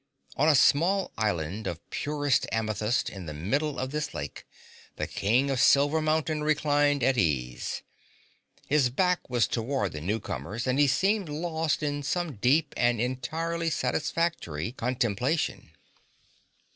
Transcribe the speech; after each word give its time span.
On 0.35 0.49
a 0.49 0.55
small 0.55 1.11
island 1.15 1.67
of 1.67 1.87
purest 1.91 2.47
amethyst 2.51 3.07
in 3.07 3.27
the 3.27 3.35
middle 3.35 3.77
of 3.77 3.91
this 3.91 4.15
lake 4.15 4.47
the 4.95 5.05
King 5.05 5.51
of 5.51 5.57
the 5.59 5.63
Silver 5.63 6.01
Mountain 6.01 6.41
reclined 6.43 7.03
at 7.03 7.19
ease. 7.19 7.83
His 8.65 8.89
back 8.89 9.29
was 9.29 9.45
toward 9.45 9.91
the 9.91 10.01
newcomers 10.01 10.65
and 10.65 10.79
he 10.79 10.87
seemed 10.87 11.29
lost 11.29 11.83
in 11.83 12.01
some 12.01 12.37
deep 12.37 12.73
and 12.75 12.99
entirely 12.99 13.69
satisfactory 13.69 14.71
contemplation. 14.71 15.69